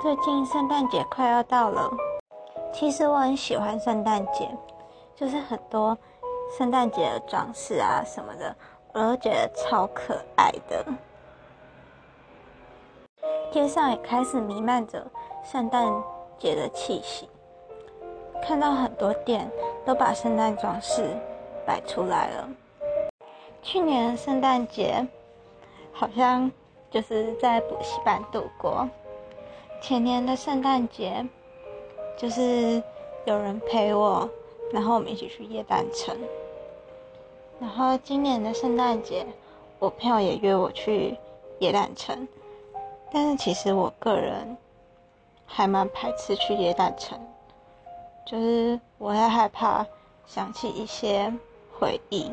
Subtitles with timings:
[0.00, 1.90] 最近圣诞节快要到了，
[2.72, 4.48] 其实我很喜欢圣诞节，
[5.16, 5.98] 就是很多
[6.56, 8.54] 圣诞节的装饰啊什么的，
[8.92, 10.84] 我都觉得超可爱的。
[13.50, 15.04] 街上也开始弥漫着
[15.42, 15.92] 圣诞
[16.38, 17.28] 节的气息，
[18.40, 19.50] 看到很多店
[19.84, 21.16] 都把圣诞装饰
[21.66, 22.48] 摆出来了。
[23.62, 25.04] 去年圣诞节
[25.92, 26.48] 好像
[26.88, 28.88] 就是在补习班度过。
[29.80, 31.26] 前年的圣诞节
[32.16, 32.82] 就是
[33.24, 34.28] 有人陪我，
[34.72, 36.16] 然后我们一起去夜诞城。
[37.60, 39.24] 然后今年的圣诞节，
[39.78, 41.16] 我朋友也约我去
[41.58, 42.28] 夜诞城，
[43.10, 44.56] 但是其实我个人
[45.46, 47.18] 还蛮排斥去夜诞城，
[48.26, 49.86] 就是我会害怕
[50.26, 51.32] 想起一些
[51.78, 52.30] 回忆。